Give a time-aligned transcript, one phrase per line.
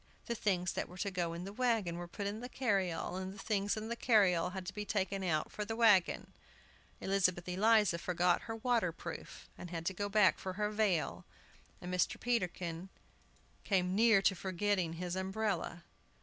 [0.25, 3.31] The things that were to go in the wagon were put in the carryall, and
[3.31, 6.33] the things in the carryall had to be taken out for the wagon!
[6.99, 11.23] Elizabeth Eliza forgot her water proof, and had to go back for her veil,
[11.79, 12.19] and Mr.
[12.19, 12.89] Peterkin
[13.63, 15.83] came near forgetting his umbrella.
[15.85, 15.91] Mrs.